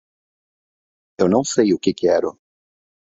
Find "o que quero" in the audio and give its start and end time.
1.75-2.35